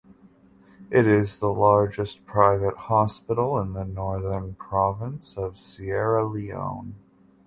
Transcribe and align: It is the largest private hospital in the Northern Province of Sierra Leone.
It 0.89 1.05
is 1.05 1.37
the 1.37 1.53
largest 1.53 2.25
private 2.25 2.75
hospital 2.75 3.59
in 3.59 3.73
the 3.73 3.85
Northern 3.85 4.55
Province 4.55 5.37
of 5.37 5.59
Sierra 5.59 6.25
Leone. 6.25 6.95